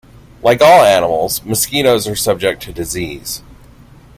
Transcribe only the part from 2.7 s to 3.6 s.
disease.